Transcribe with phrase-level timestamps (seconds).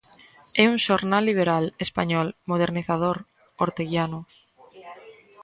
[0.63, 3.17] É un xornal liberal, español, modernizador,
[3.65, 4.19] orteguiano.